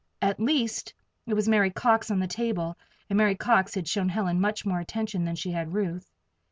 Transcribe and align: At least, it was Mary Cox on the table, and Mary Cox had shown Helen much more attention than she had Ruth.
At 0.19 0.39
least, 0.39 0.95
it 1.27 1.35
was 1.35 1.47
Mary 1.47 1.69
Cox 1.69 2.09
on 2.09 2.17
the 2.19 2.25
table, 2.25 2.75
and 3.07 3.17
Mary 3.17 3.35
Cox 3.35 3.75
had 3.75 3.87
shown 3.87 4.09
Helen 4.09 4.41
much 4.41 4.65
more 4.65 4.79
attention 4.79 5.25
than 5.25 5.35
she 5.35 5.51
had 5.51 5.75
Ruth. 5.75 6.11